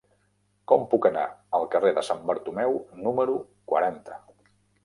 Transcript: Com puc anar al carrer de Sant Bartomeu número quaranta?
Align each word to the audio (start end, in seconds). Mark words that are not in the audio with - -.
Com 0.71 0.85
puc 0.93 1.07
anar 1.09 1.25
al 1.59 1.67
carrer 1.75 1.91
de 1.99 2.05
Sant 2.09 2.25
Bartomeu 2.31 2.75
número 3.05 3.37
quaranta? 3.75 4.19